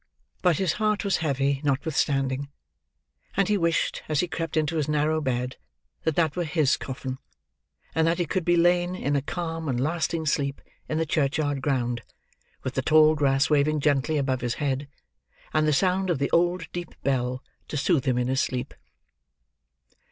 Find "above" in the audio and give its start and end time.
14.17-14.41